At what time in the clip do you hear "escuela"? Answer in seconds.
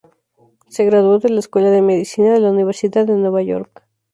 1.41-1.69